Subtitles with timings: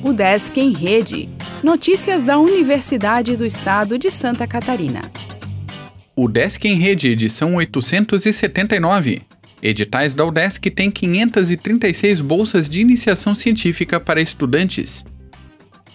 [0.00, 1.28] O Desk em Rede.
[1.62, 5.10] Notícias da Universidade do Estado de Santa Catarina.
[6.14, 9.22] O Desk em Rede, edição 879.
[9.60, 15.04] Editais da UDESC têm 536 bolsas de iniciação científica para estudantes.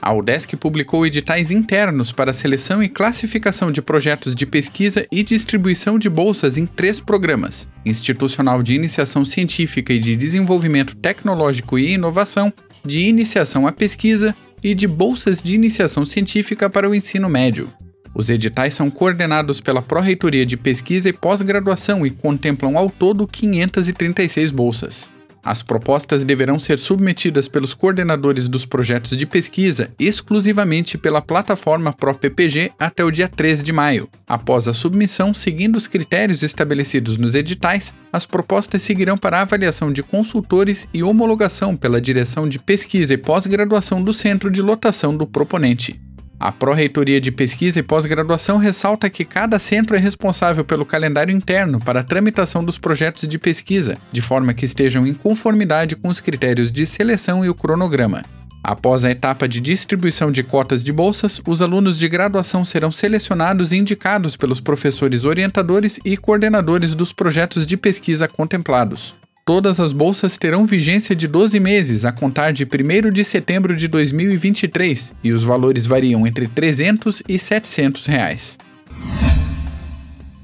[0.00, 5.98] A UDESC publicou editais internos para seleção e classificação de projetos de pesquisa e distribuição
[5.98, 12.52] de bolsas em três programas: Institucional de Iniciação Científica e de Desenvolvimento Tecnológico e Inovação,
[12.86, 17.70] de Iniciação à Pesquisa e de Bolsas de Iniciação Científica para o Ensino Médio.
[18.14, 24.50] Os editais são coordenados pela Pró-Reitoria de Pesquisa e Pós-Graduação e contemplam ao todo 536
[24.50, 25.10] bolsas.
[25.46, 32.72] As propostas deverão ser submetidas pelos coordenadores dos projetos de pesquisa exclusivamente pela plataforma ProPPG
[32.76, 34.08] até o dia 13 de maio.
[34.26, 40.02] Após a submissão, seguindo os critérios estabelecidos nos editais, as propostas seguirão para avaliação de
[40.02, 46.05] consultores e homologação pela direção de pesquisa e pós-graduação do centro de lotação do proponente.
[46.38, 51.80] A Pró-Reitoria de Pesquisa e Pós-Graduação ressalta que cada centro é responsável pelo calendário interno
[51.80, 56.20] para a tramitação dos projetos de pesquisa, de forma que estejam em conformidade com os
[56.20, 58.22] critérios de seleção e o cronograma.
[58.62, 63.72] Após a etapa de distribuição de cotas de bolsas, os alunos de graduação serão selecionados
[63.72, 69.14] e indicados pelos professores orientadores e coordenadores dos projetos de pesquisa contemplados.
[69.46, 73.86] Todas as bolsas terão vigência de 12 meses a contar de 1 de setembro de
[73.86, 78.58] 2023 e os valores variam entre 300 e 700 reais.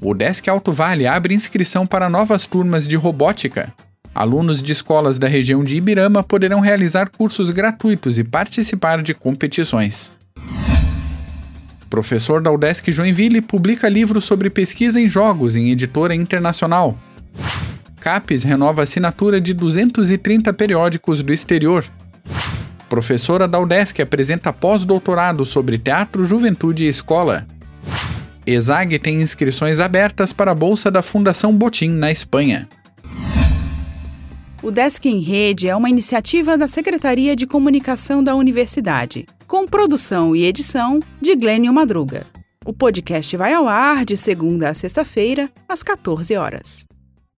[0.00, 3.75] O Desk Alto Vale abre inscrição para novas turmas de robótica.
[4.14, 10.12] Alunos de escolas da região de Ibirama poderão realizar cursos gratuitos e participar de competições.
[11.91, 16.97] Professor da UDESC Joinville publica livro sobre pesquisa em jogos em editora internacional.
[18.03, 21.84] CAPES renova assinatura de 230 periódicos do exterior.
[22.89, 27.47] Professora da UDESC apresenta pós-doutorado sobre teatro, juventude e escola.
[28.45, 32.68] ESAG tem inscrições abertas para a bolsa da Fundação Botim, na Espanha.
[34.61, 40.34] O Desk em Rede é uma iniciativa da Secretaria de Comunicação da Universidade, com produção
[40.34, 42.27] e edição de Glênio Madruga.
[42.67, 46.84] O podcast vai ao ar de segunda a sexta-feira, às 14 horas.